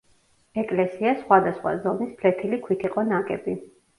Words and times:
ეკლესია 0.61 1.11
სხვადასხვა 1.19 1.75
ზომის 1.85 2.15
ფლეთილი 2.21 2.61
ქვით 2.67 2.87
იყო 2.89 3.07
ნაგები. 3.13 3.57